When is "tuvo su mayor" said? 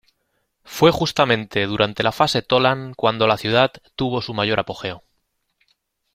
3.95-4.59